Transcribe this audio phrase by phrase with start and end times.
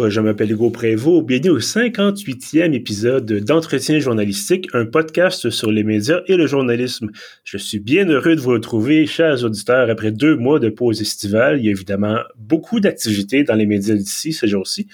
[0.00, 1.26] Bonjour, je m'appelle Hugo Prévost.
[1.26, 7.10] Bienvenue au 58e épisode d'Entretien journalistique, un podcast sur les médias et le journalisme.
[7.44, 11.58] Je suis bien heureux de vous retrouver, chers auditeurs, après deux mois de pause estivale.
[11.58, 14.88] Il y a évidemment beaucoup d'activités dans les médias d'ici ces jours-ci.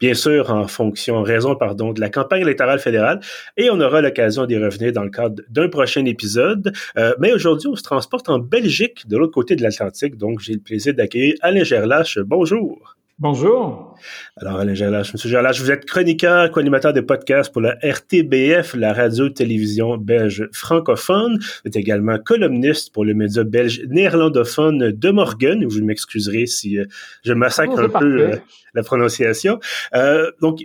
[0.00, 3.20] Bien sûr, en fonction, en raison, pardon, de la campagne électorale fédérale,
[3.58, 6.72] et on aura l'occasion d'y revenir dans le cadre d'un prochain épisode.
[6.96, 10.54] Euh, mais aujourd'hui, on se transporte en Belgique, de l'autre côté de l'Atlantique, donc j'ai
[10.54, 12.18] le plaisir d'accueillir Alain Gerlache.
[12.20, 12.95] Bonjour.
[13.18, 13.96] Bonjour.
[14.36, 18.92] Alors, Alain Gerlache, Monsieur Gerlache, vous êtes chroniqueur, co-animateur de podcast pour la RTBF, la
[18.92, 21.38] radio-télévision belge francophone.
[21.38, 25.64] Vous êtes également columniste pour le média belge néerlandophone de Morgan.
[25.64, 26.84] Vous m'excuserez si euh,
[27.24, 28.36] je massacre un peu euh,
[28.74, 29.60] la prononciation.
[29.94, 30.60] Euh, donc,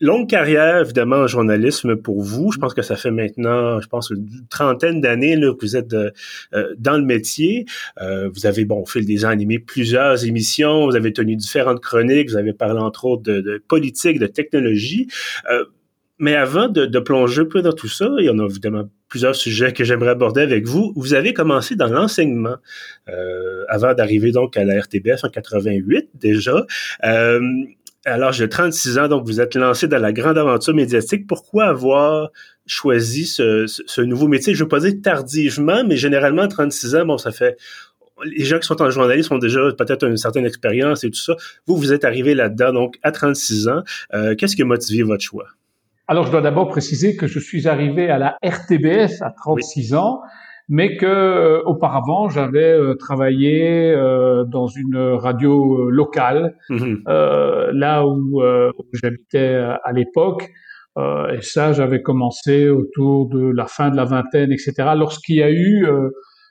[0.00, 2.52] longue carrière, évidemment, en journalisme pour vous.
[2.52, 6.10] Je pense que ça fait maintenant, je pense, une trentaine d'années que vous êtes euh,
[6.54, 7.66] euh, dans le métier.
[8.00, 10.86] Euh, vous avez, bon, au fil des ans, animé plusieurs émissions.
[10.86, 12.30] Vous avez tenu différentes chroniques.
[12.30, 15.08] Vous avez parlé, entre autres, de, politique, de technologie.
[16.20, 18.88] mais avant de, de, plonger un peu dans tout ça, il y en a évidemment
[19.08, 20.92] plusieurs sujets que j'aimerais aborder avec vous.
[20.96, 22.56] Vous avez commencé dans l'enseignement
[23.68, 26.66] avant d'arriver donc à la RTBF en 88 déjà.
[27.04, 27.40] Euh,
[28.08, 31.26] alors, j'ai 36 ans, donc vous êtes lancé dans la grande aventure médiatique.
[31.26, 32.30] Pourquoi avoir
[32.66, 34.54] choisi ce, nouveau métier?
[34.54, 37.56] Je ne veux pas dire tardivement, mais généralement, 36 ans, bon, ça fait...
[38.24, 41.36] Les gens qui sont en journalisme ont déjà peut-être une certaine expérience et tout ça.
[41.66, 43.82] Vous, vous êtes arrivé là-dedans, donc à 36 ans.
[44.12, 45.46] Euh, qu'est-ce qui a motivé votre choix?
[46.08, 50.20] Alors, je dois d'abord préciser que je suis arrivé à la RTBS à 36 ans
[50.68, 57.02] mais que euh, auparavant j'avais euh, travaillé euh, dans une radio locale, mhm.
[57.06, 58.42] là où
[58.92, 60.50] j'habitais à l'époque.
[60.98, 64.72] et ça, j'avais commencé autour de la fin de la vingtaine, etc.
[64.96, 65.86] Lorsqu'il y a eu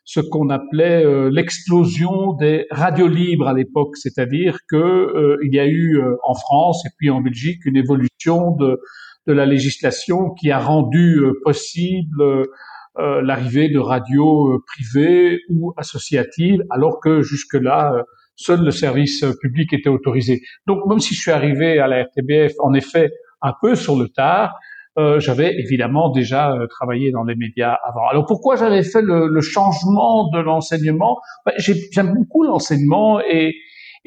[0.05, 6.01] ce qu'on appelait l'explosion des radios libres à l'époque, c'est-à-dire que il y a eu
[6.23, 8.79] en France et puis en Belgique une évolution de,
[9.27, 12.47] de la législation qui a rendu possible
[12.99, 18.03] euh, l'arrivée de radios euh, privées ou associatives, alors que jusque-là, euh,
[18.35, 20.41] seul le service public était autorisé.
[20.67, 24.09] Donc, même si je suis arrivé à la RTBF, en effet, un peu sur le
[24.09, 24.53] tard,
[24.97, 28.07] euh, j'avais évidemment déjà travaillé dans les médias avant.
[28.09, 31.19] Alors pourquoi j'avais fait le, le, changement de l'enseignement?
[31.45, 33.53] Ben, J'aime beaucoup l'enseignement et,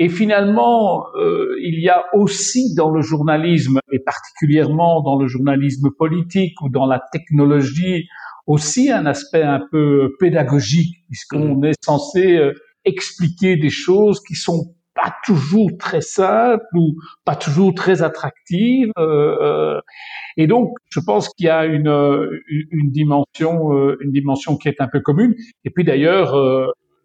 [0.00, 5.90] et finalement, euh, il y a aussi dans le journalisme, et particulièrement dans le journalisme
[5.90, 8.08] politique ou dans la technologie
[8.46, 11.64] aussi un aspect un peu pédagogique, puisqu'on mmh.
[11.66, 17.74] est censé euh, expliquer des choses qui sont pas toujours très simples ou pas toujours
[17.74, 18.90] très attractives.
[18.98, 19.80] Euh, euh,
[20.36, 21.88] et donc, je pense qu'il y a une,
[22.70, 23.70] une dimension,
[24.00, 25.34] une dimension qui est un peu commune.
[25.64, 26.34] Et puis d'ailleurs,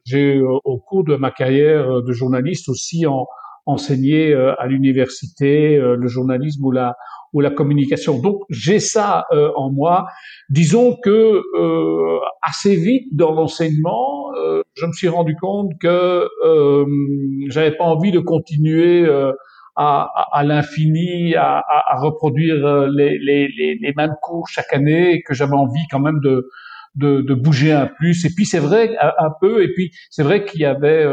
[0.04, 3.28] j'ai au cours de ma carrière de journaliste aussi en,
[3.66, 6.96] enseigné à l'université le journalisme ou la
[7.36, 8.18] ou la communication.
[8.18, 10.08] Donc j'ai ça euh, en moi.
[10.50, 16.86] Disons que euh, assez vite dans l'enseignement, euh, je me suis rendu compte que euh,
[17.50, 19.06] j'avais pas envie de continuer
[19.76, 25.34] à, à, l'infini à, à, reproduire les, les, les, les, mêmes cours chaque année, que
[25.34, 26.50] j'avais envie quand même de,
[26.96, 28.24] de, de bouger un plus.
[28.24, 29.62] Et puis c'est vrai un, peu.
[29.62, 31.06] Et puis c'est vrai qu'il y avait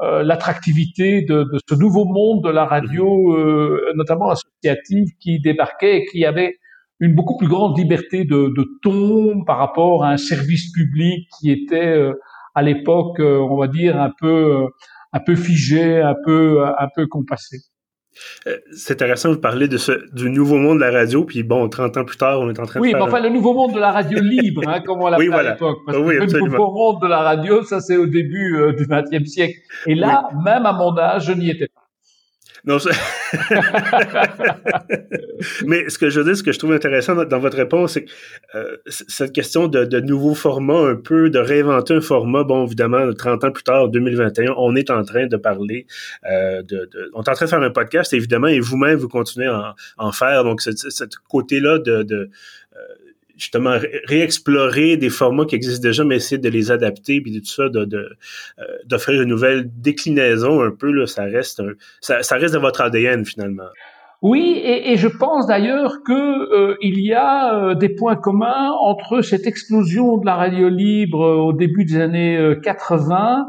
[0.00, 3.38] euh, l'attractivité de, de, ce nouveau monde de la radio, mhm.
[3.38, 6.56] euh, notamment associative, qui débarquait et qui avait
[7.00, 11.50] une beaucoup plus grande liberté de, de ton par rapport à un service public qui
[11.50, 12.12] était euh,
[12.54, 14.66] à l'époque, on va dire, un peu,
[15.12, 17.58] un peu figé, un peu, un peu compassé.
[18.46, 21.68] Euh, c'est intéressant de parler de ce, du nouveau monde de la radio, puis bon,
[21.68, 23.74] 30 ans plus tard, on est en train de Oui, mais enfin, le nouveau monde
[23.74, 25.78] de la radio libre, hein, comme on l'appelait à l'époque.
[25.86, 29.28] Parce que le nouveau monde de la radio, ça c'est au début euh, du XXe
[29.28, 29.58] siècle.
[29.86, 31.85] Et là, même à mon âge, je n'y étais pas.
[32.66, 32.78] Non,
[35.66, 38.04] Mais ce que je veux dire, ce que je trouve intéressant dans, votre réponse, c'est
[38.04, 38.10] que
[38.56, 43.12] euh, cette question de, de nouveaux formats, un peu, de réinventer un format, bon, évidemment,
[43.12, 45.86] 30 ans plus tard, 2021, on est en train de parler,
[46.28, 49.08] euh, de, de, on est en train de faire un podcast, évidemment, et vous-même, vous
[49.08, 50.42] continuez à en, faire.
[50.42, 52.30] Donc, ce côté-là de, de
[53.36, 57.68] justement réexplorer des formats qui existent déjà, mais essayer de les adapter puis tout ça,
[57.68, 57.98] de, de
[58.58, 61.62] euh, d'offrir une nouvelle déclinaison un peu là, ça reste
[62.00, 63.68] ça, ça, reste de votre ADN finalement.
[64.22, 68.70] Oui, et, et je pense d'ailleurs que euh, il y a euh, des points communs
[68.80, 73.46] entre cette explosion de la radio libre au début des années 80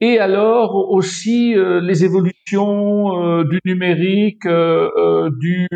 [0.00, 5.66] et alors aussi les évolutions du numérique, du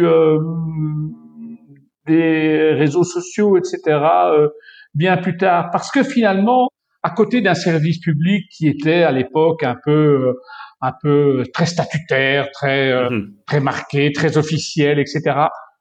[2.82, 4.49] réseaux sociaux, etc., euh,
[4.94, 5.70] bien plus tard.
[5.73, 6.69] Parce que finalement,
[7.02, 10.34] à côté d'un service public qui était à l'époque un peu
[10.81, 13.26] un peu très statutaire, très mm-hmm.
[13.46, 15.20] très marqué, très officiel, etc.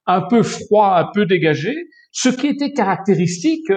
[0.05, 1.73] Un peu froid, un peu dégagé.
[2.11, 3.71] Ce qui était caractéristique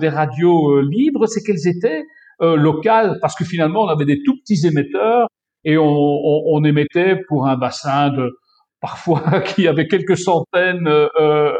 [0.00, 2.02] des radios libres, c'est qu'elles étaient
[2.40, 5.28] locales, parce que finalement on avait des tout petits émetteurs
[5.64, 8.30] et on, on, on émettait pour un bassin de
[8.86, 11.52] parfois qui avait quelques centaines euh, euh,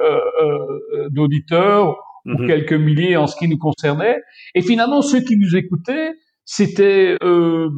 [0.42, 2.46] euh, d'auditeurs ou mhm.
[2.46, 4.18] quelques milliers en ce qui nous concernait.
[4.54, 6.12] Et finalement, ceux qui nous écoutaient,
[6.44, 7.16] c'était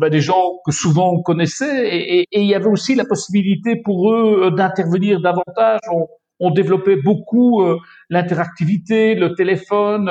[0.01, 4.13] bah, des gens que souvent on connaissait, et, il y avait aussi la possibilité pour
[4.13, 5.81] eux d'intervenir davantage.
[5.91, 6.07] On,
[6.41, 7.63] on développait beaucoup
[8.11, 10.11] l'interactivité, le téléphone,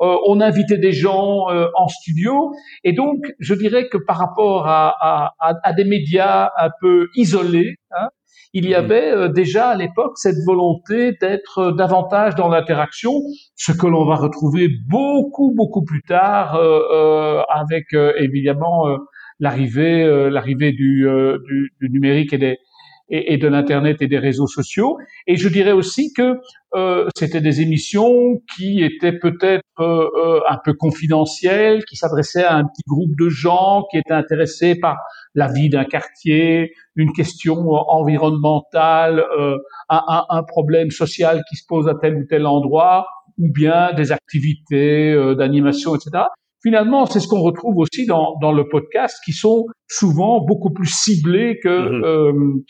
[0.00, 1.46] on invitait des gens
[1.82, 2.52] en studio,
[2.84, 7.74] et donc je dirais que par rapport à, à, à des médias un peu isolés,
[7.90, 8.08] hein,
[8.52, 8.74] il y mhm.
[8.74, 13.12] avait euh, déjà à l'époque cette volonté d'être euh, davantage dans l'interaction,
[13.56, 18.86] ce que l'on va retrouver beaucoup beaucoup plus tard euh, avec évidemment
[19.38, 21.06] l'arrivée l'arrivée du,
[21.80, 22.58] du, numérique et des
[23.08, 24.98] et, et de l'internet et des réseaux sociaux.
[25.26, 26.38] Et je dirais aussi que
[26.74, 32.64] euh, c'était des émissions qui étaient peut-être euh, un peu confidentielles, qui s'adressaient à un
[32.64, 34.96] petit groupe de gens qui étaient intéressés par
[35.34, 39.56] la vie d'un quartier, une question environnementale, euh,
[39.88, 43.06] un, un, problème social qui se pose à tel ou tel endroit,
[43.38, 46.24] ou bien des activités euh, d'animation, etc.
[46.62, 50.92] Finalement, c'est ce qu'on retrouve aussi dans, dans le podcast, qui sont souvent beaucoup plus
[50.92, 52.62] ciblés que mm-hmm.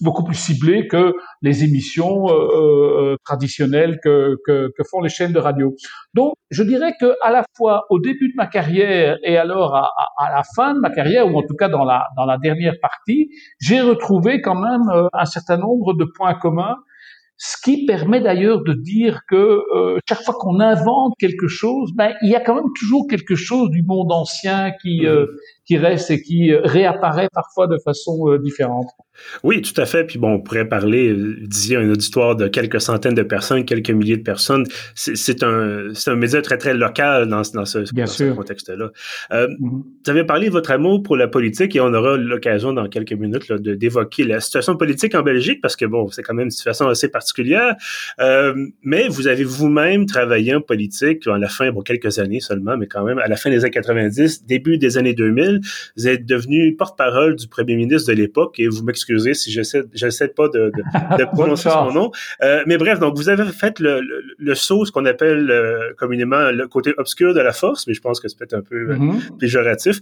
[0.00, 5.08] Euh, beaucoup plus ciblé que les émissions euh, euh, traditionnelles que, que, que, font les
[5.08, 5.74] chaînes de radio.
[6.14, 9.90] Donc, je dirais que à la fois au début de ma carrière et alors à,
[10.18, 12.74] à, la fin de ma carrière, ou en tout cas dans la, dans la dernière
[12.80, 13.30] partie,
[13.60, 16.76] j'ai retrouvé quand même euh, un certain nombre de points communs
[17.44, 22.14] ce qui permet d'ailleurs de dire que euh, chaque fois qu'on invente quelque chose, ben,
[22.22, 25.26] il y a quand même toujours quelque chose du monde ancien qui, euh,
[25.72, 28.88] qui reste et qui réapparaît parfois de façon différente.
[29.42, 30.04] Oui, tout à fait.
[30.04, 33.90] Puis bon, on pourrait parler, euh, disiez, une auditoire de quelques centaines de personnes, quelques
[33.90, 34.64] milliers de personnes.
[34.94, 38.90] C'est un, un média très, très local dans, dans ce, ce contexte-là.
[39.32, 39.82] Euh, mm-hmm.
[40.04, 43.12] Vous avez parlé de votre amour pour la politique et on aura l'occasion dans quelques
[43.12, 46.46] minutes là, de d'évoquer la situation politique en Belgique parce que bon, c'est quand même
[46.46, 47.74] une situation assez particulière.
[48.20, 52.76] Euh, mais vous avez vous-même travaillé en politique à la fin, bon, quelques années seulement,
[52.76, 55.60] mais quand même à la fin des années 90, début des années 2000,
[55.96, 59.82] vous êtes devenu porte-parole du premier ministre de l'époque et vous m'excusez excusez si j'essaie,
[59.92, 60.82] j'essaie pas de, de,
[61.18, 62.10] de prononcer son nom.
[62.42, 65.92] Euh, mais bref, donc vous avez fait le, le, le saut, ce qu'on appelle euh,
[65.98, 68.90] communément le côté obscur de la force, mais je pense que c'est peut-être un peu
[68.90, 69.38] euh, mm-hmm.
[69.38, 69.98] péjoratif.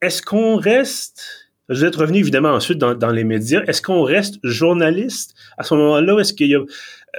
[0.00, 3.62] Est-ce qu'on reste vais être revenu évidemment ensuite dans, dans les médias.
[3.66, 5.34] Est-ce qu'on reste journaliste?
[5.58, 6.18] À ce moment-là?
[6.18, 6.60] Est-ce qu'il y a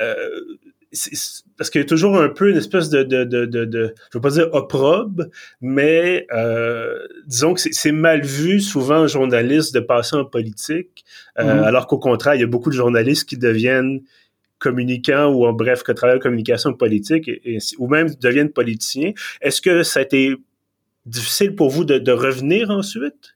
[0.01, 0.15] euh,
[1.57, 4.17] parce qu'il y a toujours un peu une espèce de, de, de, de, de je
[4.17, 5.25] veux pas dire opprobre,
[5.61, 6.97] mais euh,
[7.27, 11.05] disons que c'est mal vu souvent journaliste de passer en politique,
[11.37, 11.63] euh, mm-hmm.
[11.63, 14.01] alors qu'au contraire, il y a beaucoup de journalistes qui deviennent
[14.57, 19.13] communicants ou en bref, que travaillent en communication politique et, ou même deviennent politiciens.
[19.41, 20.35] Est-ce que ça a été
[21.05, 23.35] difficile pour vous de, de revenir ensuite?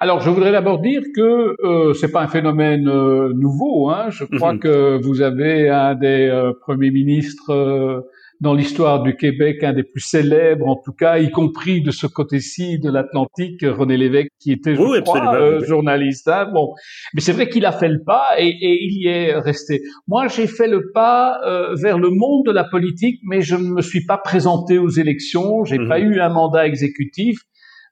[0.00, 3.90] Alors, je voudrais d'abord dire que euh, c'est pas un phénomène euh, nouveau.
[3.90, 4.10] Hein.
[4.10, 4.60] Je crois mhm.
[4.60, 8.02] que vous avez un des euh, premiers ministres euh,
[8.40, 12.06] dans l'histoire du Québec, un des plus célèbres, en tout cas, y compris de ce
[12.06, 16.28] côté-ci de l'Atlantique, René Lévesque, qui était, je crois, journaliste.
[16.28, 16.48] Hein.
[16.54, 16.74] Bon,
[17.14, 19.82] mais c'est vrai qu'il a fait le pas et, et il y est resté.
[20.06, 21.40] Moi, j'ai fait le pas
[21.82, 25.64] vers le monde de la politique, mais je ne me suis pas présenté aux élections.
[25.64, 26.12] J'ai pas mhm.
[26.12, 27.40] eu un mandat exécutif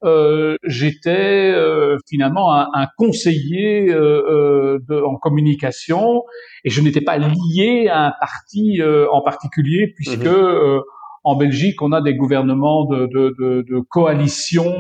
[0.05, 6.23] euh, j'étais euh, finalement un, un conseiller euh, de, en communication
[6.65, 10.81] et je n'étais pas lié à un parti en particulier puisque mhm.
[11.25, 14.75] en Belgique on a des gouvernements de, de, de, de coalition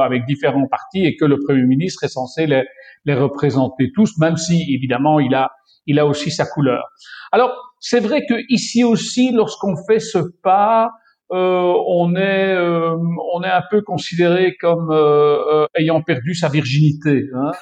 [0.00, 2.64] avec différents partis et que le premier ministre est censé les,
[3.04, 5.50] les représenter tous, même si évidemment il a
[5.86, 6.84] il a aussi sa couleur.
[7.32, 10.90] Alors c'est vrai que ici aussi, lorsqu'on fait ce pas, euh,
[11.36, 12.96] on est euh,
[13.34, 17.24] on est un peu considéré comme euh, ayant perdu sa virginité.
[17.34, 17.52] Hein.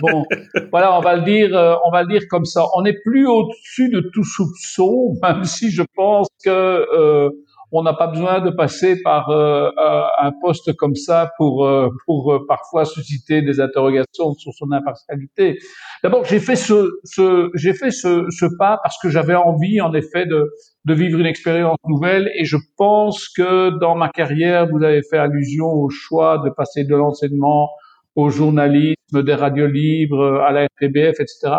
[0.00, 0.24] bon,
[0.70, 1.50] voilà, on va le dire,
[1.84, 2.64] on va le dire comme ça.
[2.74, 7.30] On n'est plus au-dessus de tout soupçon, même si je pense que
[7.72, 9.70] on n'a pas besoin de passer par euh,
[10.20, 15.58] un poste comme ça pour euh, pour euh, parfois susciter des interrogations sur son impartialité.
[16.02, 19.94] D'abord, j'ai fait ce, ce j'ai fait ce, ce, pas parce que j'avais envie, en
[19.94, 20.52] effet, de
[20.84, 22.30] de vivre une expérience nouvelle.
[22.38, 26.84] Et je pense que dans ma carrière, vous avez fait allusion au choix de passer
[26.84, 27.70] de l'enseignement
[28.14, 31.52] au journalisme, des radios libres, à la RTBF, etc.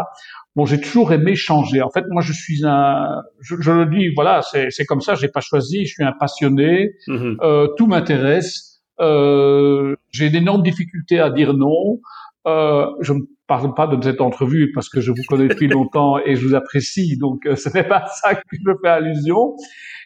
[0.55, 1.81] Bon, j'ai toujours aimé changer.
[1.81, 5.15] En fait, moi, je suis un, je, le dis, voilà, c'est comme ça.
[5.15, 5.85] J'ai pas choisi.
[5.85, 6.91] Je suis un passionné.
[7.07, 7.37] Mm-hmm.
[7.41, 8.81] euh, tout m'intéresse.
[8.99, 11.99] Euh, j'ai d'énormes difficultés à dire non.
[12.45, 13.21] Euh, je ne
[13.53, 16.55] parle pas de cette entrevue parce que je vous connais depuis longtemps et je vous
[16.55, 19.55] apprécie, donc euh, ce n'est pas ça que je fais allusion.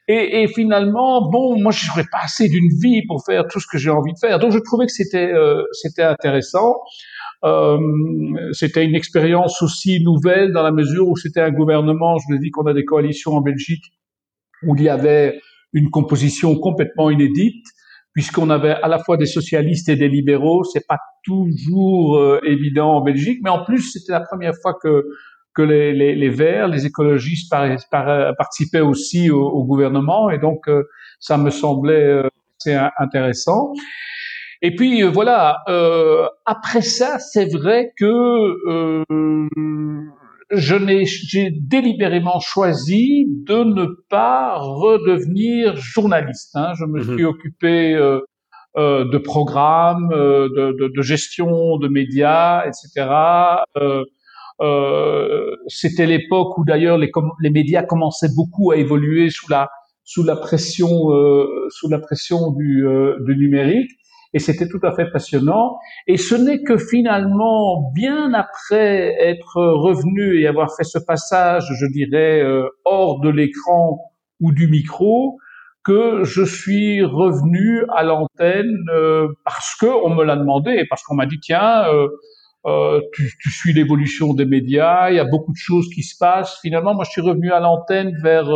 [0.09, 3.77] Et, finalement, bon, moi, je n'aurais pas assez d'une vie pour faire tout ce que
[3.77, 4.39] j'ai envie de faire.
[4.39, 6.75] Donc, je trouvais que c'était euh, c'était intéressant.
[7.43, 7.77] Euh,
[8.53, 12.17] c'était une expérience aussi nouvelle dans la mesure où c'était un gouvernement.
[12.19, 13.83] Je vous ai dit qu'on a des coalitions en Belgique
[14.63, 15.41] où il y avait
[15.73, 17.65] une composition complètement inédite
[18.17, 20.63] puisqu'on avait à la fois des socialistes et des libéraux.
[20.63, 25.05] C'est pas toujours euh, évident en Belgique, mais en plus c'était la première fois que
[25.53, 30.85] que les, les, les Verts, les écologistes participaient aussi au, au, gouvernement, et donc euh,
[31.19, 32.27] ça me semblait euh,
[32.59, 33.73] assez intéressant.
[34.63, 35.59] Et puis voilà.
[36.45, 39.03] après ça, c'est vrai que
[40.51, 46.55] je n'ai, j'ai délibérément choisi de ne pas redevenir journaliste.
[46.55, 46.73] Hein.
[46.79, 47.15] Je me mhm.
[47.15, 48.21] suis occupé euh,
[48.77, 53.09] euh, de programmes, euh, de, de, de, gestion de médias, etc.
[53.77, 54.03] Euh,
[54.61, 57.11] euh, c'était l'époque où d'ailleurs les,
[57.41, 59.67] les, médias commençaient beaucoup à évoluer sous la
[60.03, 60.87] sous la pression
[61.69, 62.85] sous la pression du,
[63.21, 63.91] du numérique
[64.33, 65.77] et c'était tout à fait passionnant.
[66.07, 71.85] Et ce n'est que finalement, bien après être revenu et avoir fait ce passage, je
[71.87, 73.99] dirais, euh, hors de l'écran
[74.39, 75.37] ou du micro,
[75.83, 81.15] que je suis revenu à l'antenne euh, parce que on me l'a demandé, parce qu'on
[81.15, 82.07] m'a dit tiens, euh,
[82.65, 86.17] euh tu, tu, suis l'évolution des médias, il y a beaucoup de choses qui se
[86.17, 86.59] passent.
[86.61, 88.49] Finalement, moi, je suis revenu à l'antenne vers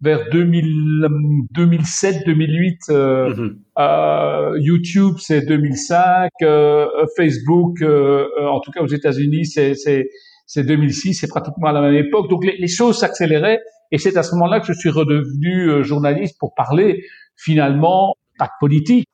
[0.00, 2.78] vers 2007, 2008.
[2.90, 3.58] Euh, mhm.
[3.78, 6.30] euh, YouTube, c'est 2005.
[6.42, 6.86] Euh,
[7.16, 11.14] Facebook, euh, en tout cas aux États-Unis, c'est c'est 2006.
[11.14, 12.28] C'est pratiquement à la même époque.
[12.30, 13.60] Donc les, les choses s'accéléraient.
[13.92, 17.04] Et c'est à ce moment-là que je suis redevenu journaliste pour parler
[17.36, 19.08] finalement pas de politique,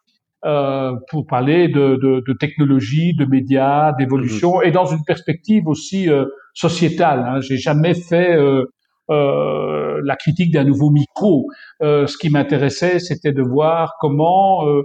[0.45, 4.65] euh, pour parler de, de, de, technologie, de médias, d'évolution, mhm.
[4.65, 7.21] et dans une perspective aussi euh, sociétale.
[7.21, 7.41] Hein.
[7.41, 8.65] J'ai jamais fait euh,
[9.13, 11.47] euh, la critique d'un nouveau micro.
[11.83, 14.83] Euh, ce qui m'intéressait, c'était de voir comment euh,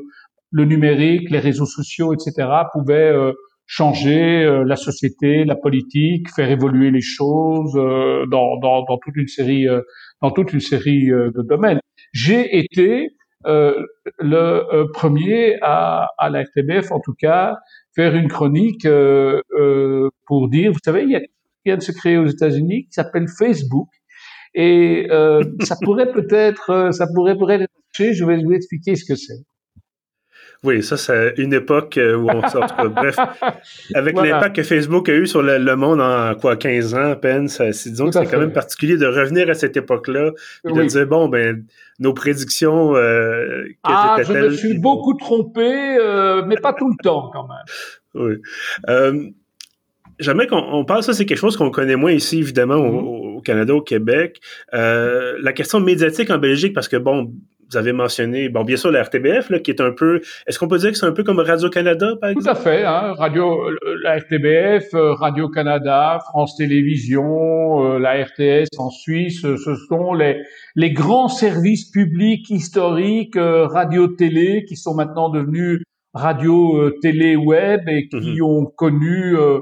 [0.52, 3.14] le numérique, les réseaux sociaux, etc., pouvaient
[3.66, 9.68] changer la société, la politique, faire évoluer les choses dans, dans, dans, toute une série,
[10.22, 11.82] dans toute une série de domaines.
[12.14, 13.10] J'ai été
[13.44, 17.58] le premier à, à la RTBF, en tout cas,
[17.94, 18.88] faire une chronique
[20.26, 22.94] pour dire, vous savez, il y a qui vient de se créer aux États-Unis qui
[22.94, 23.90] s'appelle Facebook
[24.60, 29.16] et euh, ça pourrait peut-être, euh, ça pourrait peut-être Je vais vous expliquer ce que
[29.16, 29.46] c'est.
[30.64, 32.66] Oui, ça, c'est une époque euh, où on sort.
[32.90, 33.16] bref,
[33.94, 37.48] avec l'impact que Facebook a eu sur le, monde en quoi 15 ans à peine,
[37.48, 40.32] ça, disons que c'est quand même particulier de revenir à cette époque-là
[40.68, 41.64] et de dire bon ben
[42.00, 42.96] nos prédictions.
[42.96, 48.26] Euh, ah, je me suis beaucoup trompé, euh, mais pas tout le temps quand même.
[48.26, 48.42] Oui.
[48.90, 49.30] Euh,
[50.20, 53.44] Jamais qu'on on parle, ça c'est quelque chose qu'on connaît moins ici évidemment au, mm-hmm.
[53.44, 54.40] Canada, au Québec.
[54.74, 57.32] Euh, la question médiatique en Belgique, parce que bon,
[57.70, 60.68] vous avez mentionné, bon, bien sûr, la RTBF, là, qui est un peu, est-ce qu'on
[60.68, 62.46] peut dire que c'est un peu comme Radio-Canada, par exemple?
[62.46, 63.70] Tout à fait, hein, Radio,
[64.04, 70.42] la RTBF, euh, Radio-Canada, France Télévisions, euh, la RTS en Suisse, ce sont les,
[70.76, 75.82] les grands services publics historiques, radio-télé, qui sont maintenant devenus
[76.18, 78.42] radio-télé-web et qui mm-hmm.
[78.42, 79.60] ont connu euh,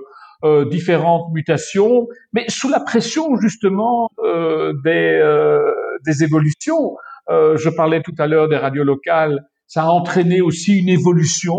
[0.69, 5.71] différentes mutations, mais sous la pression justement euh, des, euh,
[6.05, 6.95] des évolutions.
[7.29, 9.43] je parlais tout à l'heure des radios locales.
[9.67, 11.55] Ça a entraîné aussi une évolution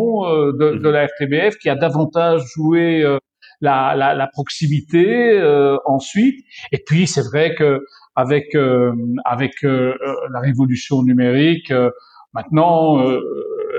[0.61, 3.05] de, de, la RTBF qui a davantage joué
[3.61, 5.43] la, la, la, proximité
[5.87, 6.45] ensuite.
[6.71, 7.81] Et puis c'est vrai que
[8.15, 8.57] avec
[9.25, 11.73] avec la révolution numérique,
[12.33, 13.05] maintenant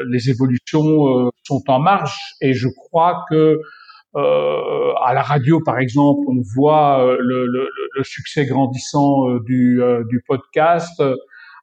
[0.10, 3.62] les évolutions sont en marche et je crois que
[4.18, 9.40] euh, à la radio, par exemple, on voit euh, le, le, le succès grandissant euh,
[9.46, 11.04] du, du podcast.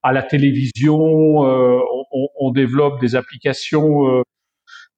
[0.02, 4.22] À la télévision, on, on, développe des applications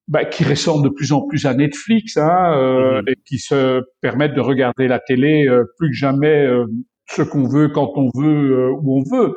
[0.09, 3.11] bah, qui ressemblent de plus en plus à Netflix hein, mm-hmm.
[3.11, 5.47] et qui se permettent de regarder la télé
[5.79, 6.49] plus que jamais
[7.09, 9.37] ce qu'on veut, quand on veut, où on veut.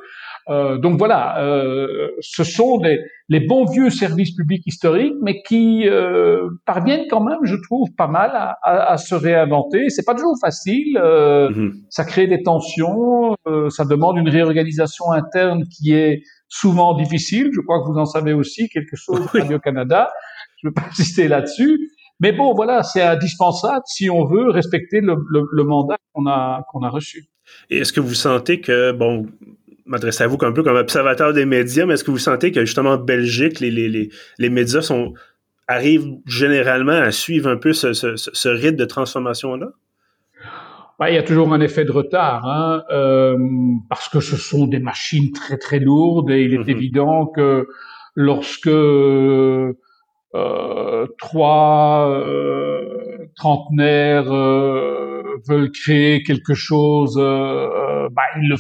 [0.49, 5.87] Euh, donc voilà, euh, ce sont des, les bons vieux services publics historiques, mais qui
[5.87, 9.89] euh, parviennent quand même, je trouve, pas mal à, à, à se réinventer.
[9.89, 10.99] C'est pas toujours facile.
[10.99, 11.73] Mhm.
[11.89, 13.35] Ça crée des tensions.
[13.69, 17.49] Ça demande une réorganisation interne qui est souvent difficile.
[17.53, 20.09] Je crois que vous en savez aussi quelque chose au Radio Canada.
[20.61, 21.91] Je ne veux pas insister là-dessus.
[22.21, 26.65] Mais bon, voilà, c'est indispensable si on veut respecter le, le, le mandat qu'on a
[26.69, 27.29] qu'on a reçu.
[27.69, 29.27] Et est-ce que vous sentez que bon
[29.89, 32.61] m'adresser à vous un peu comme observateur des médias, mais est-ce que vous sentez que
[32.61, 35.13] justement en Belgique, les, les, les, les médias sont
[35.67, 39.67] arrivent généralement à suivre un peu ce, ce, ce rythme de transformation-là?
[41.07, 43.37] il y a toujours un effet de retard, hein, euh,
[43.87, 46.69] parce que ce sont des machines très très lourdes et il est mhm.
[46.69, 47.67] évident que
[48.15, 48.69] lorsque
[50.35, 58.55] euh, trois euh, trentenaires euh, veulent créer quelque chose, euh, bah, ils, le,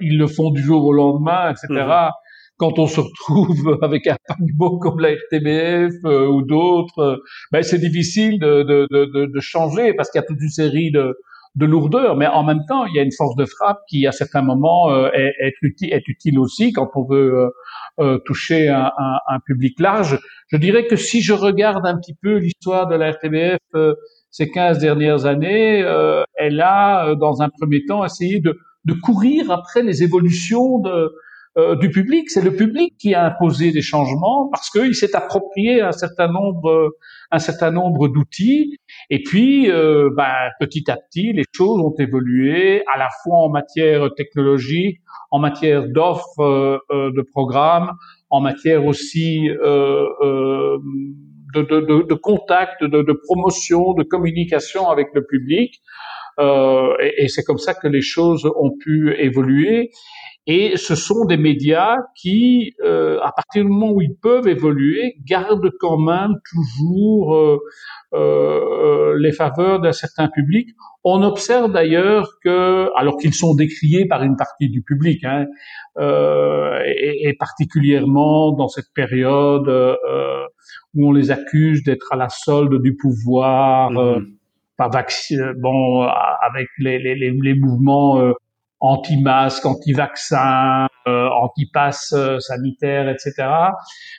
[0.00, 1.68] ils le font du jour au lendemain, etc.
[1.68, 2.10] Mhm.
[2.58, 7.22] Quand on se retrouve avec un paquebot comme la RTBF ou d'autres,
[7.52, 10.90] bah, c'est difficile de, de, de, de changer parce qu'il y a toute une série
[10.90, 11.16] de
[11.56, 14.12] de lourdeur, mais en même temps, il y a une force de frappe qui, à
[14.12, 17.50] certains moments, euh, est, utile, aussi quand on veut euh,
[17.98, 20.20] euh, toucher un, un, un, public large.
[20.48, 23.58] Je dirais que si je regarde un petit peu l'histoire de la RTBF
[24.30, 25.78] ces 15 dernières années,
[26.34, 31.14] elle a, dans un premier temps, essayé de, de courir après les évolutions de,
[31.80, 32.30] du public.
[32.30, 36.92] C'est le public qui a imposé des changements parce qu'il s'est approprié un certain nombre
[37.30, 38.76] un certain nombre d'outils.
[39.10, 43.48] Et puis, euh, ben, petit à petit, les choses ont évolué à la fois en
[43.48, 47.92] matière technologique, en matière d'offres euh, euh, de programmes,
[48.30, 50.78] en matière aussi de,
[51.54, 55.80] de, de, de, contact, de, de, promotion, de communication avec le public.
[56.38, 59.90] et, et c'est comme ça que les choses ont pu évoluer.
[60.48, 65.16] Et ce sont des médias qui, euh, à partir du moment où ils peuvent évoluer,
[65.24, 67.58] gardent quand même toujours euh,
[68.14, 70.68] euh, les faveurs d'un certain public.
[71.02, 75.46] On observe d'ailleurs que, alors qu'ils sont décriés par une partie du public, hein,
[75.98, 80.44] euh, et, et, particulièrement dans cette période euh,
[80.94, 83.90] où on les accuse d'être à la solde du pouvoir,
[84.76, 84.90] par
[85.56, 88.32] bon, avec les, les, les mouvements
[88.86, 93.48] anti-masque, anti-vaccin, euh, anti-pass euh, sanitaire, etc.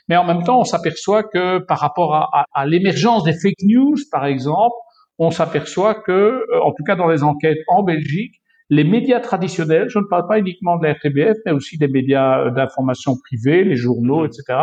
[0.08, 3.96] Mais en même temps, on s'aperçoit que par rapport à, à, l'émergence des fake news,
[4.10, 4.74] par exemple,
[5.18, 8.36] on s'aperçoit que, euh, en tout cas dans les enquêtes en Belgique,
[8.70, 12.40] les médias traditionnels, je ne parle pas uniquement de la RTBF, mais aussi des médias
[12.40, 14.58] euh, d'information privée, les journaux, etc.,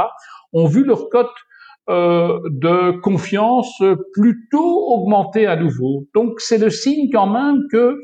[0.54, 1.28] ont vu leur cote
[1.90, 3.82] euh, de confiance
[4.14, 6.06] plutôt augmenter à nouveau.
[6.16, 8.00] Donc c'est le signe quand même que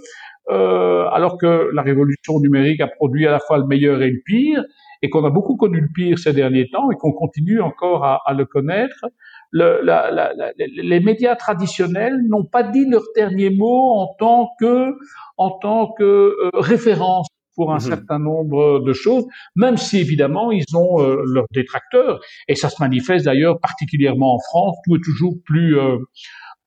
[0.49, 4.21] euh, alors que la révolution numérique a produit à la fois le meilleur et le
[4.25, 4.63] pire,
[5.01, 8.21] et qu'on a beaucoup connu le pire ces derniers temps et qu'on continue encore à,
[8.25, 9.05] à le connaître.
[9.51, 14.49] Le, la, la, la, les médias traditionnels n'ont pas dit leur dernier mot en tant
[14.59, 14.95] que
[15.37, 17.81] en tant que euh, référence pour un mhm.
[17.81, 19.25] certain nombre de choses,
[19.55, 24.39] même si évidemment ils ont euh, leurs détracteurs et ça se manifeste d'ailleurs particulièrement en
[24.39, 24.77] France.
[24.85, 25.97] Tout est toujours plus euh,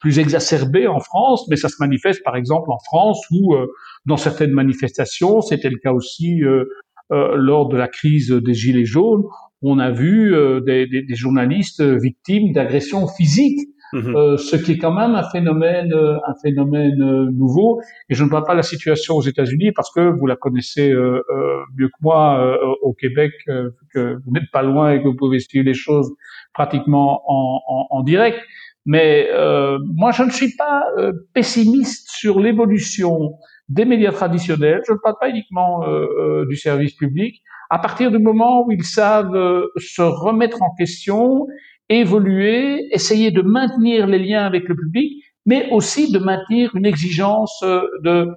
[0.04, 3.68] plus exacerbé en France, mais ça se manifeste par exemple en France où euh,
[4.04, 6.66] dans certaines manifestations, c'était le cas aussi euh,
[7.10, 9.22] euh, lors de la crise des Gilets jaunes,
[9.62, 10.34] on a vu
[10.66, 14.36] des, des, des, journalistes victimes d'agressions physiques, mhm.
[14.36, 17.80] ce qui est quand même un phénomène, un phénomène nouveau.
[18.10, 20.92] Et je ne parle pas de la situation aux États-Unis parce que vous la connaissez
[20.92, 25.64] mieux que moi au Québec, que vous n'êtes pas loin et que vous pouvez suivre
[25.64, 26.12] les choses
[26.52, 28.38] pratiquement en, en, en direct.
[28.86, 33.32] Mais euh, moi, je ne suis pas euh, pessimiste sur l'évolution
[33.68, 34.82] des médias traditionnels.
[34.86, 37.42] Je ne parle pas uniquement euh, euh, du service public.
[37.70, 41.46] À partir du moment où ils savent euh, se remettre en question,
[41.88, 47.62] évoluer, essayer de maintenir les liens avec le public, mais aussi de maintenir une exigence
[48.02, 48.28] de,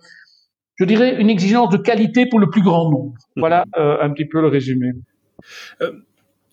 [0.76, 3.14] je dirais, une exigence de qualité pour le plus grand nombre.
[3.38, 4.92] Voilà un petit peu le résumé.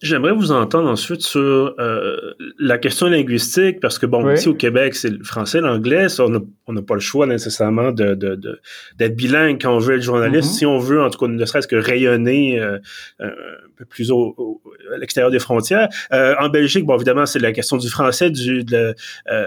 [0.05, 4.95] J'aimerais vous entendre ensuite sur euh, la question linguistique, parce que bon, ici au Québec,
[4.95, 8.61] c'est le français, l'anglais, on n'a pas le choix nécessairement de, de, de,
[8.99, 10.51] d'être bilingue quand on veut être journaliste.
[10.51, 10.59] Mm-hmm.
[10.59, 12.79] Si on veut, en tout cas, ne serait-ce que rayonner euh,
[13.19, 13.31] un
[13.79, 14.61] peu plus au,
[14.93, 15.88] à l'extérieur des frontières.
[16.12, 18.95] Euh, en Belgique, bon, évidemment, c'est la question du français, du de,
[19.31, 19.47] euh,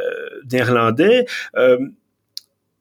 [0.52, 1.26] néerlandais.
[1.56, 1.78] Euh,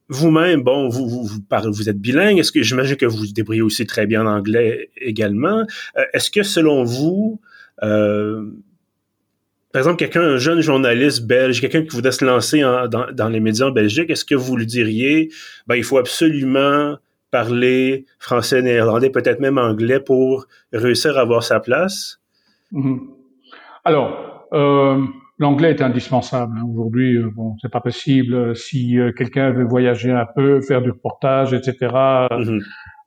[0.09, 2.39] vous-même, bon, vous, vous, vous, parlez, vous êtes bilingue.
[2.39, 5.63] Est-ce que j'imagine que vous vous débrouillez aussi très bien en anglais également?
[6.13, 7.46] Est-ce que selon vous, euh,
[7.79, 13.39] par exemple, quelqu'un, un jeune journaliste belge, quelqu'un qui voudrait se lancer dans, dans, les
[13.39, 15.29] médias en Belgique, est-ce que vous lui diriez,
[15.67, 16.97] ben, il faut absolument
[17.31, 22.19] parler français, néerlandais, peut-être même anglais pour réussir à avoir sa place?
[22.73, 22.99] Mm-hmm.
[23.85, 25.01] Alors, euh,
[25.39, 26.57] l'anglais est indispensable.
[26.57, 26.67] Hein.
[26.71, 28.55] Aujourd'hui, euh, bon, c'est pas possible.
[28.55, 31.93] Si euh, quelqu'un veut voyager un peu, faire du reportage, etc.,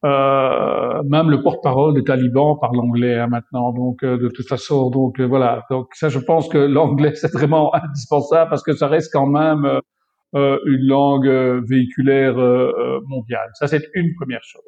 [0.02, 4.88] euh, même le porte-parole des talibans parle anglais hein, maintenant, donc euh, de toute façon,
[4.88, 5.66] donc euh, voilà.
[5.70, 9.80] Donc ça, je pense que l'anglais c'est vraiment indispensable parce que ça reste quand même
[10.32, 11.28] une langue
[11.68, 12.36] véhiculaire
[13.06, 13.50] mondiale.
[13.54, 14.62] Ça, c'est une première chose.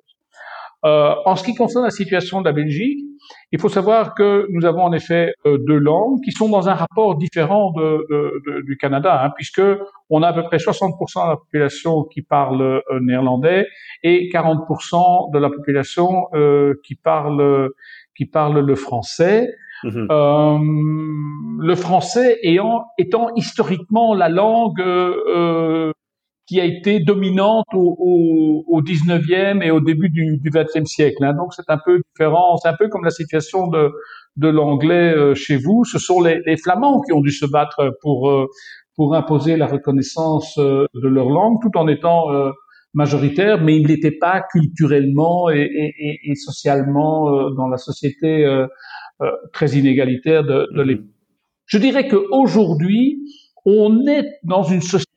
[0.84, 2.98] Euh, en ce qui concerne la situation de la Belgique,
[3.52, 6.74] il faut savoir que nous avons en effet euh, deux langues qui sont dans un
[6.74, 9.62] rapport différent de, de, du Canada, hein, puisque
[10.10, 13.66] on a à peu près 60% de la population qui parle euh, néerlandais
[14.02, 16.26] et 40% de la population
[16.84, 17.70] qui parle
[18.16, 19.48] qui parle le français.
[19.84, 20.06] Mhm.
[20.10, 20.58] Euh,
[21.58, 25.92] le français ayant, étant historiquement la langue euh,
[26.46, 31.24] qui a été dominante au, au, au 19e et au début du, du 20e siècle.
[31.24, 31.34] Hein.
[31.34, 33.92] Donc c'est un peu différent, c'est un peu comme la situation de,
[34.36, 35.84] de l'anglais euh, chez vous.
[35.84, 38.46] Ce sont les, les, Flamands qui ont dû se battre pour, euh,
[38.96, 42.26] pour imposer la reconnaissance euh, de leur langue, tout en étant
[42.94, 48.46] majoritaire, mais ils n'étaient pas culturellement et, et, et socialement dans la société
[49.54, 51.06] très inégalitaire de, de l'époque.
[51.64, 53.18] Je dirais qu'aujourd'hui,
[53.64, 55.11] on est dans une société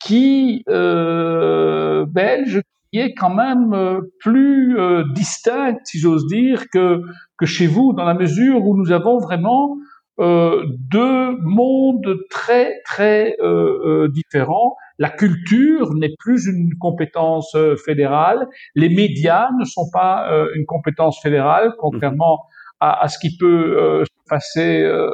[0.00, 7.02] qui euh, belge qui est quand même euh, plus euh, distincte, si j'ose dire, que
[7.38, 9.76] que chez vous, dans la mesure où nous avons vraiment
[10.20, 14.76] euh, deux mondes très très euh, différents.
[15.00, 21.72] La culture n'est plus une compétence fédérale, les médias ne sont pas une compétence fédérale,
[21.80, 22.44] contrairement
[22.78, 25.10] à, à ce qui peut euh, passer euh,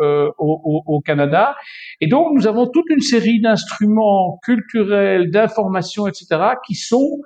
[0.00, 1.54] euh, au, au, Canada.
[2.00, 6.26] Et donc, nous avons toute une série d'instruments culturels, d'informations, etc.,
[6.66, 7.20] qui sont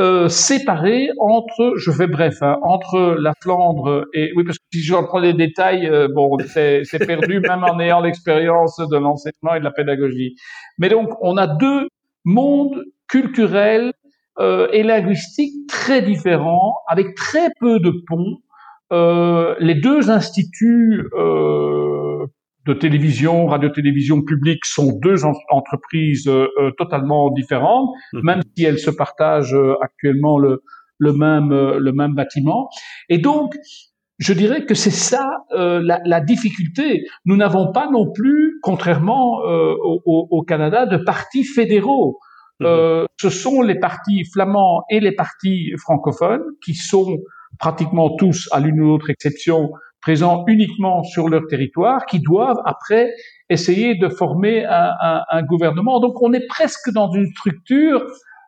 [0.00, 4.80] euh, séparés entre, je fais bref, hein, entre la Flandre et oui parce que si
[4.82, 9.64] je reprends les détails, bon c'est perdu même en ayant l'expérience de l'enseignement et de
[9.64, 10.34] la pédagogie.
[10.78, 11.86] Mais donc on a deux
[12.24, 13.92] mondes culturels
[14.40, 18.38] euh, et linguistiques très différents, avec très peu de ponts,
[18.94, 22.26] euh, les deux instituts euh,
[22.66, 26.46] de télévision, radio-télévision publique sont deux entreprises euh,
[26.78, 28.22] totalement différentes, mhm.
[28.22, 30.62] même si elles se partagent actuellement le,
[30.98, 32.68] le même le même bâtiment.
[33.08, 33.56] Et donc,
[34.18, 37.04] je dirais que c'est ça la, la, difficulté.
[37.24, 42.18] Nous n'avons pas non plus, contrairement au, au, Canada, de partis fédéraux.
[42.60, 43.06] Mhm.
[43.20, 47.18] ce sont les partis flamands et les partis francophones qui sont
[47.58, 53.12] pratiquement tous, à l'une ou l'autre exception, présents uniquement sur leur territoire, qui doivent après
[53.48, 56.00] essayer de former un, un, un gouvernement.
[56.00, 58.04] Donc on est presque dans une structure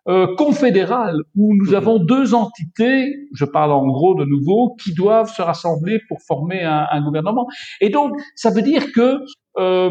[0.08, 5.32] euh, confédérale où nous avons deux entités, je parle en gros de nouveau, qui doivent
[5.32, 7.46] se rassembler pour former un, un gouvernement.
[7.80, 9.18] Et donc ça veut dire que
[9.58, 9.90] euh,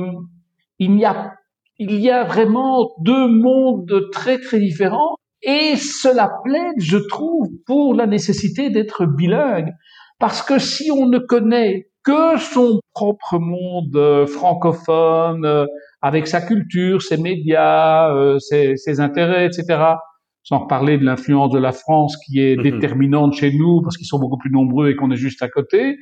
[0.80, 1.34] il y a
[1.78, 7.94] il y a vraiment deux mondes très très différents et cela plaide, je trouve, pour
[7.94, 9.72] la nécessité d'être bilingue.
[10.20, 15.66] Parce que si on ne connaît que son propre monde euh, francophone, euh,
[16.02, 19.96] avec sa culture, ses médias, euh, ses, ses, intérêts, etc.,
[20.44, 22.64] sans parler de l'influence de la France qui est mhm.
[22.64, 25.98] déterminante chez nous parce qu'ils sont beaucoup plus nombreux et qu'on est juste à côté,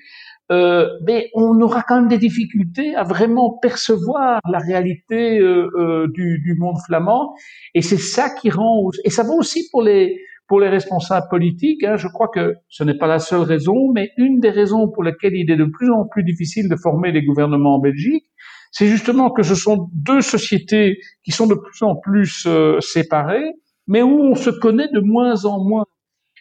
[0.51, 6.07] euh, mais on aura quand même des difficultés à vraiment percevoir la réalité euh, euh,
[6.13, 7.33] du, du, monde flamand.
[7.73, 8.89] Et c'est ça qui rend.
[9.05, 11.83] Et ça vaut aussi pour les pour les responsables politiques.
[11.83, 15.03] Hein, je crois que ce n'est pas la seule raison, mais une des raisons pour
[15.03, 18.25] lesquelles il est de plus en plus difficile de former des gouvernements en Belgique,
[18.71, 23.53] c'est justement que ce sont deux sociétés qui sont de plus en plus euh, séparées,
[23.87, 25.85] mais où on se connaît de moins en moins.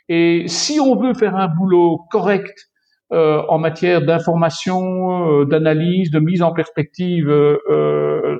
[0.09, 2.71] Et si on veut faire un boulot correct
[3.13, 8.39] euh, en matière d'information, euh, d'analyse, de mise en perspective euh,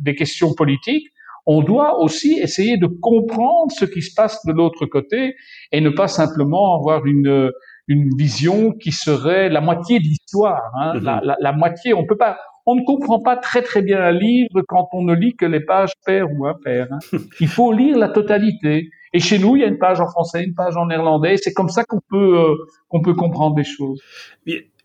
[0.00, 1.06] des questions politiques,
[1.46, 5.34] on doit aussi essayer de comprendre ce qui se passe de l'autre côté
[5.72, 7.50] et ne pas simplement avoir une
[7.88, 10.62] une vision qui serait la moitié de l'histoire.
[10.80, 10.94] Hein.
[10.94, 11.02] Mm-hmm.
[11.02, 12.38] la, la, la, moitié, on peut pas,
[12.70, 15.60] on ne comprend pas très très bien un livre quand on ne lit que les
[15.60, 16.86] pages paires ou impaires.
[16.90, 16.98] Hein.
[17.40, 18.90] Il faut lire la totalité.
[19.12, 21.36] Et chez nous, il y a une page en français, une page en néerlandais.
[21.36, 22.54] C'est comme ça qu'on peut euh,
[22.88, 24.00] qu'on peut comprendre des choses.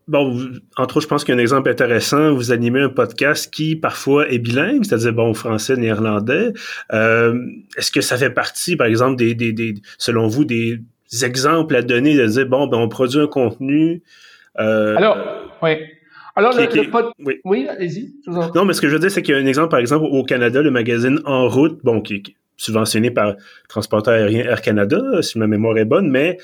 [0.08, 0.36] Bon,
[0.78, 2.34] entre autres, je pense qu'il y a un exemple intéressant.
[2.34, 6.54] Vous animez un podcast qui parfois est bilingue, c'est-à-dire bon français, néerlandais.
[6.92, 7.40] Euh,
[7.78, 10.80] Est-ce que ça fait partie, par exemple, des, des, des, selon vous, des
[11.24, 14.02] exemples à donner de dire bon, ben on produit un contenu.
[14.60, 15.18] Euh, Alors,
[15.62, 15.76] oui.
[16.36, 17.12] Alors, le, pod...
[17.20, 18.14] oui, oui allez-y.
[18.28, 20.06] Non, mais ce que je veux dire, c'est qu'il y a un exemple, par exemple,
[20.10, 23.36] au Canada, le magazine En route, bon, qui, qui subventionné par
[23.68, 26.38] Transporteur aérien Air Canada, si ma mémoire est bonne, mais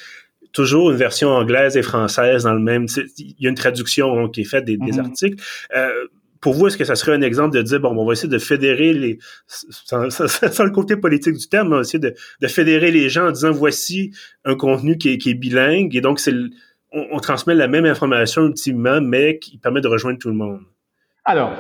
[0.52, 2.86] toujours une version anglaise et française dans le même.
[3.18, 5.00] Il y a une traduction qui est faite des, des mm-hmm.
[5.00, 5.44] articles.
[5.76, 6.08] Euh,
[6.42, 8.40] pour vous, est-ce que ça serait un exemple de dire, bon, on va essayer de
[8.40, 10.26] fédérer les, sans, sans,
[10.64, 13.52] le côté politique du terme, on va essayer de, de, fédérer les gens en disant,
[13.52, 14.12] voici
[14.44, 16.34] un contenu qui est, qui est bilingue, et donc c'est
[16.92, 20.62] on, on, transmet la même information ultimement, mais qui permet de rejoindre tout le monde.
[21.26, 21.54] Alors,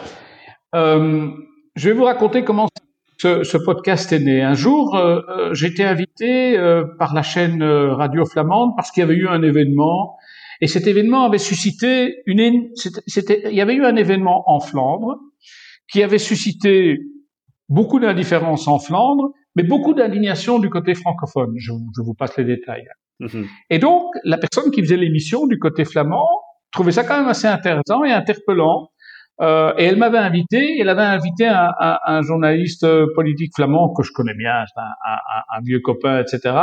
[0.75, 1.29] euh,
[1.75, 2.67] je vais vous raconter comment
[3.17, 4.41] ce, ce, podcast est né.
[4.41, 9.01] Un jour, euh, euh été invité euh, par la chaîne euh, Radio Flamande parce qu'il
[9.01, 10.17] y avait eu un événement
[10.59, 12.69] et cet événement avait suscité une.
[12.75, 15.19] C'était, il y avait eu un événement en Flandre
[15.87, 16.99] qui avait suscité
[17.69, 21.53] beaucoup d'indifférence en Flandre, mais beaucoup d'indignation du côté francophone.
[21.57, 22.87] Je, je, vous passe les détails.
[23.21, 23.45] Mm-hmm.
[23.69, 26.27] Et donc, la personne qui faisait l'émission du côté flamand
[26.71, 28.89] trouvait ça quand même assez intéressant et interpellant
[29.41, 34.03] euh, et elle m'avait invité, elle avait invité un, un, un, journaliste politique flamand que
[34.03, 34.83] je connais bien, un,
[35.57, 36.55] un, vieux copain, etc.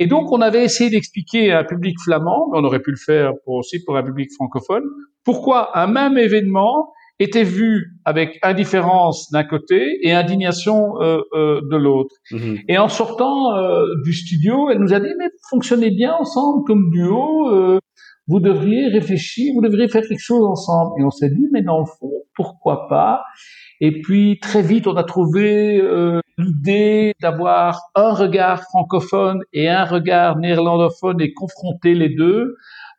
[0.00, 2.96] Et donc on avait essayé d'expliquer à un public flamand, mais on aurait pu le
[2.96, 4.82] faire aussi pour un public francophone,
[5.24, 11.76] pourquoi un même événement était vu avec indifférence d'un côté et indignation euh, euh, de
[11.76, 12.14] l'autre.
[12.32, 12.64] Mm-hmm.
[12.68, 16.90] Et en sortant euh, du studio, elle nous a dit mais fonctionnez bien ensemble comme
[16.90, 17.50] duo.
[17.50, 17.78] Euh,
[18.26, 20.92] vous devriez réfléchir, vous devriez faire quelque chose ensemble.
[21.00, 23.24] Et on s'est dit, mais dans le fond, pourquoi pas?
[23.80, 29.84] Et puis très vite, on a trouvé euh, l'idée d'avoir un regard francophone et un
[29.84, 32.54] regard néerlandophone et confronter les deux.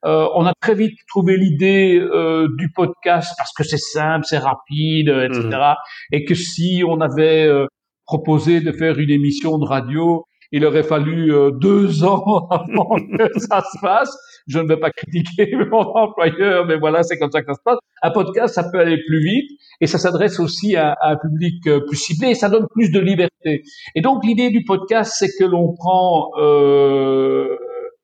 [0.05, 4.39] Euh, on a très vite trouvé l'idée euh, du podcast parce que c'est simple, c'est
[4.39, 5.47] rapide, etc.
[5.47, 5.75] Mmh.
[6.13, 7.67] Et que si on avait euh,
[8.05, 13.39] proposé de faire une émission de radio, il aurait fallu euh, deux ans avant que
[13.39, 14.15] ça se fasse.
[14.47, 17.61] Je ne vais pas critiquer mon employeur, mais voilà, c'est comme ça que ça se
[17.63, 17.77] passe.
[18.01, 21.67] Un podcast, ça peut aller plus vite et ça s'adresse aussi à, à, un public
[21.67, 23.63] euh, plus ciblé et ça donne plus de liberté.
[23.95, 27.57] Et donc l'idée du podcast, c'est que l'on prend euh,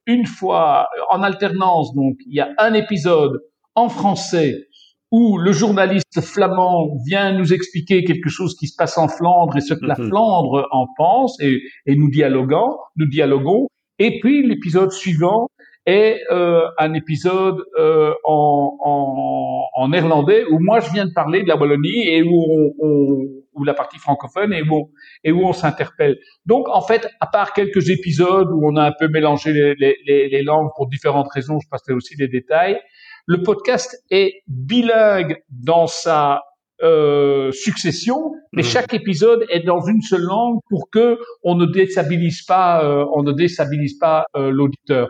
[0.07, 3.39] une fois en alternance, donc il y a un épisode
[3.75, 4.67] en français
[5.11, 9.61] où le journaliste flamand vient nous expliquer quelque chose qui se passe en Flandre et
[9.61, 10.09] ce que la mhm.
[10.09, 13.67] Flandre en pense et, et nous dialoguons, nous dialoguons.
[13.99, 15.47] Et puis l'épisode suivant
[15.85, 21.43] est euh, un épisode euh, en, en, en, néerlandais où moi je viens de parler
[21.43, 23.17] de la Wallonie et où on, on
[23.57, 24.91] où la partie francophone et où
[25.23, 26.17] et où on s'interpelle.
[26.45, 30.29] Donc en fait, à part quelques épisodes où on a un peu mélangé les, les,
[30.29, 32.79] les langues pour différentes raisons, je passerai aussi des détails.
[33.25, 36.43] Le podcast est bilingue dans sa
[36.83, 38.65] euh, succession, mais mmh.
[38.65, 43.23] chaque épisode est dans une seule langue pour que on ne déstabilise pas, euh, on
[43.23, 45.09] ne déstabilise pas euh, l'auditeur.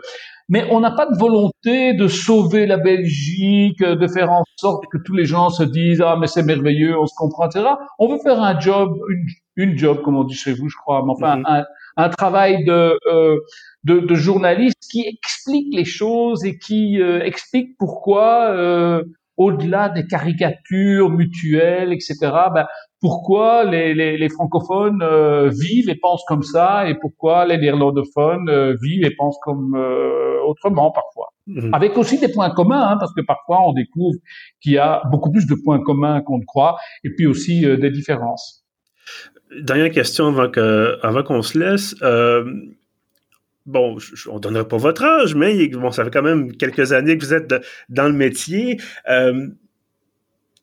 [0.50, 4.96] Mais on n'a pas de volonté de sauver la Belgique, de faire en sorte que
[5.04, 7.66] tous les gens se disent ah mais c'est merveilleux, on se comprend, etc.
[7.98, 9.26] On veut faire un job, une,
[9.56, 11.46] une job comme on dit chez vous, je crois, mais enfin mmh.
[11.46, 11.64] un,
[11.98, 13.38] un travail de, euh,
[13.84, 19.02] de, de, journaliste qui explique les choses et qui euh, explique pourquoi, euh,
[19.38, 22.16] au-delà des caricatures mutuelles, etc.,
[22.52, 22.66] ben,
[23.00, 28.48] pourquoi les, les, les francophones euh, vivent et pensent comme ça et pourquoi les néerlandophones
[28.48, 29.76] euh, vivent et pensent comme
[30.44, 31.28] autrement parfois?
[31.46, 31.72] Mhm.
[31.72, 34.18] Avec aussi des points communs, hein, parce que parfois on découvre
[34.60, 37.90] qu'il y a beaucoup plus de points communs qu'on ne croit, et puis aussi des
[37.90, 38.64] différences.
[39.62, 41.94] Dernière question avant que avant qu'on se laisse.
[43.68, 43.98] Bon,
[44.30, 47.34] on donnerait pas votre âge, mais bon, ça fait quand même quelques années que vous
[47.34, 47.54] êtes
[47.90, 48.80] dans le métier.
[49.10, 49.48] Euh,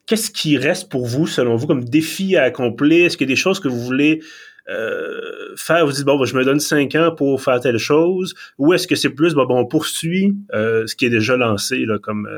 [0.06, 3.06] Qu'est-ce qui reste pour vous, selon vous, comme défi à accomplir?
[3.06, 4.22] Est-ce qu'il y a des choses que vous voulez
[4.68, 5.86] euh, faire?
[5.86, 8.34] Vous dites, bon, je me donne cinq ans pour faire telle chose.
[8.58, 11.98] Ou est-ce que c'est plus, bon, on poursuit euh, ce qui est déjà lancé là,
[11.98, 12.28] comme,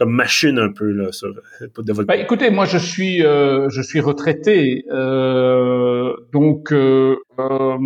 [0.00, 1.28] comme machine un peu là sur,
[1.74, 2.06] pour développer.
[2.06, 7.76] Bah, écoutez, moi je suis euh, je suis retraité, euh, donc euh, euh,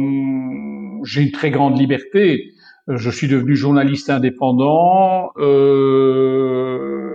[1.05, 2.53] j'ai une très grande liberté.
[2.87, 5.31] Je suis devenu journaliste indépendant.
[5.39, 7.11] Euh,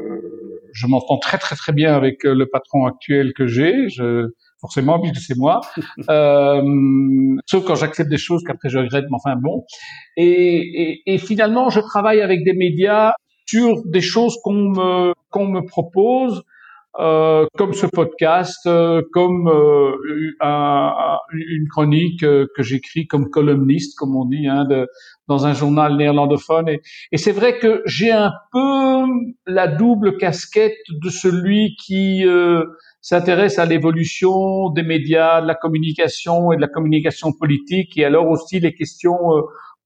[0.73, 3.87] je m'entends très très très bien avec le patron actuel que j'ai.
[3.87, 4.27] Je,
[4.59, 5.61] forcément, puisque c'est moi.
[6.09, 6.61] Euh,
[7.45, 9.63] sauf quand j'accepte des choses qu'après je regrette, mais enfin bon.
[10.17, 13.13] Et, et, et, finalement, je travaille avec des médias
[13.49, 16.43] sur des choses qu'on me qu'on me propose,
[16.99, 19.91] euh, comme ce podcast, euh, comme euh,
[20.41, 20.91] un,
[21.31, 24.67] une chronique euh, que j'écris comme columniste, comme on dit, hein,
[25.27, 26.67] dans un journal néerlandophone.
[26.67, 26.81] Et,
[27.13, 29.05] et c'est vrai que j'ai un peu
[29.45, 32.63] la double casquette de celui qui euh,
[33.01, 38.27] s'intéresse à l'évolution des médias, de la communication et de la communication politique, et alors
[38.29, 39.19] aussi les questions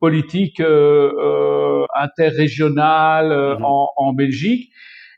[0.03, 3.63] politique euh, euh, interrégionale euh, mhm.
[3.63, 4.69] en, en, Belgique.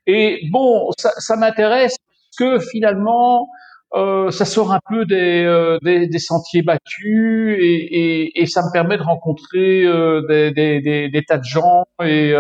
[0.06, 1.96] Et bon, ça, ça m'intéresse
[2.38, 3.48] que finalement,
[3.96, 8.62] euh, ça sort un peu des, euh, des, des sentiers battus et, et, et, ça
[8.62, 12.36] me permet de rencontrer euh, des, des, des, tas de gens et,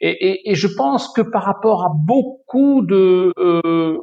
[0.00, 3.32] et, et, je pense que par rapport à beaucoup de,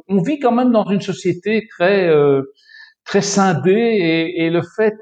[0.08, 2.08] on vit quand même dans une société très
[3.06, 4.96] très scindée et, et le fait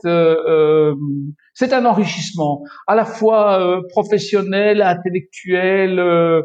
[1.55, 6.43] c'est un enrichissement à la fois euh, professionnel, intellectuel, euh,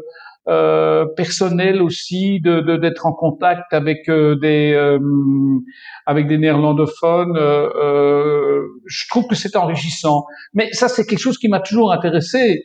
[0.48, 4.98] euh, personnel aussi de d'être en contact avec euh, des euh,
[6.06, 7.36] avec des néerlandophones.
[7.36, 10.24] je trouve que c'est enrichissant.
[10.54, 12.64] Mais ça, c'est quelque chose qui m'a toujours intéressé.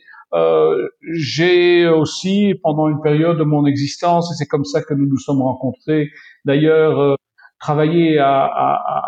[1.12, 5.18] j'ai aussi, pendant une période de mon existence, et c'est comme ça que nous nous
[5.18, 6.08] sommes rencontrés,
[6.44, 7.16] d'ailleurs,
[7.58, 9.02] travaillé à, à,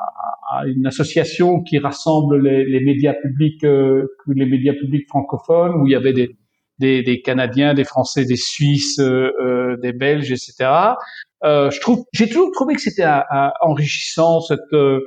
[0.51, 5.93] à, une association qui rassemble les, les médias publics, les médias publics francophones, où il
[5.93, 6.37] y avait des,
[6.79, 10.71] des, des Canadiens, des Français, des Suisses, euh, euh des Belges, etc.
[11.45, 13.07] Euh, je trouve, j'ai toujours trouvé que c'était
[13.61, 15.01] enrichissant cette, euh,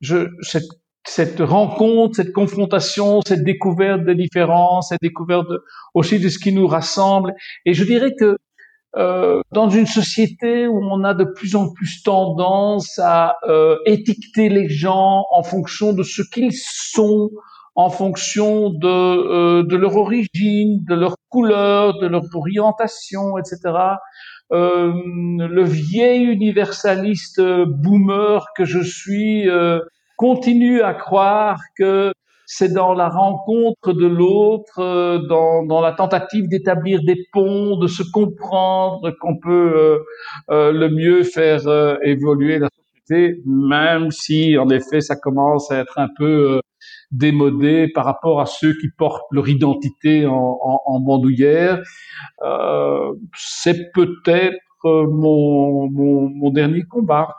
[0.00, 0.68] je, cette,
[1.06, 5.46] cette rencontre, cette confrontation, cette découverte des différences, cette découverte
[5.94, 7.34] aussi de ce qui nous rassemble.
[7.64, 8.36] Et je dirais que
[8.96, 14.48] euh, dans une société où on a de plus en plus tendance à euh, étiqueter
[14.48, 17.30] les gens en fonction de ce qu'ils sont,
[17.74, 23.58] en fonction de, euh, de leur origine, de leur couleur, de leur orientation, etc.
[24.52, 24.92] Euh,
[25.38, 29.80] le vieil universaliste boomer que je suis euh,
[30.16, 32.12] continue à croire que
[32.46, 38.02] c'est dans la rencontre de l'autre, euh, dans, la tentative d'établir des ponts, de se
[38.12, 40.00] comprendre qu'on peut
[40.50, 41.60] euh, le mieux faire
[42.02, 46.60] évoluer la société, même si en effet ça commence à être un peu
[47.10, 51.82] démodés par rapport à ceux qui portent leur identité en, bandoulière.
[52.42, 57.34] Euh, c'est peut-être mon, mon, mon, dernier combat.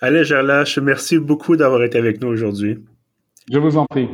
[0.00, 2.78] Allez, Gerlache, merci beaucoup d'avoir été avec nous aujourd'hui.
[3.50, 4.08] Je vous en prie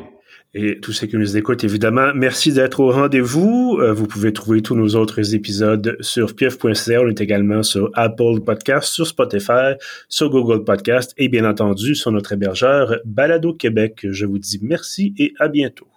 [0.58, 3.78] et tous ceux qui nous écoutent, évidemment, merci d'être au rendez-vous.
[3.78, 7.02] Euh, vous pouvez trouver tous nos autres épisodes sur pief.ca.
[7.02, 9.74] On est également sur Apple Podcast, sur Spotify,
[10.08, 14.06] sur Google Podcast et bien entendu sur notre hébergeur Balado Québec.
[14.08, 15.88] Je vous dis merci et à bientôt.